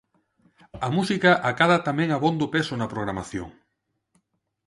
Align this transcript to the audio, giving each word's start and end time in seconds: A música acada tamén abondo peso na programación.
A 0.85 0.87
música 0.95 1.31
acada 1.49 1.77
tamén 1.87 2.09
abondo 2.11 2.45
peso 2.55 2.73
na 2.77 2.91
programación. 2.93 3.49